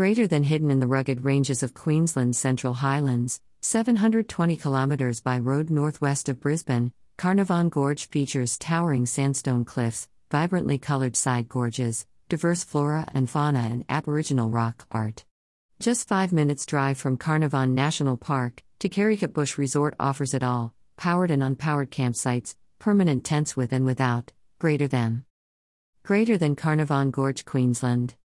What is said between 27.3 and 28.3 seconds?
Queensland.